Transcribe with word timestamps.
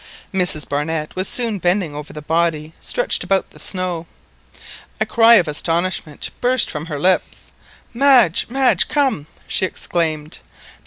Mrs 0.33 0.67
Barnett 0.67 1.15
was 1.15 1.27
soon 1.27 1.59
bending 1.59 1.93
over 1.93 2.11
the 2.11 2.23
body 2.23 2.73
stretched 2.81 3.23
about 3.23 3.51
the 3.51 3.59
snow. 3.59 4.07
A 4.99 5.05
cry 5.05 5.35
of 5.35 5.47
astonishment 5.47 6.31
burst 6.41 6.71
from 6.71 6.87
her 6.87 6.97
lips: 6.97 7.51
"Madge, 7.93 8.47
Madge, 8.49 8.87
come!" 8.87 9.27
she 9.45 9.63
exclaimed. 9.63 10.39